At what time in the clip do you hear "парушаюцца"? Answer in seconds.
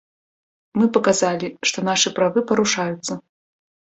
2.53-3.13